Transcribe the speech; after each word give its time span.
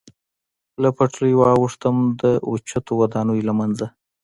له 0.81 0.89
پټلۍ 0.97 1.33
واوښتم، 1.37 1.97
د 2.21 2.23
اوچتو 2.47 2.91
ودانیو 2.99 3.45
له 3.49 3.53
منځه. 3.59 3.87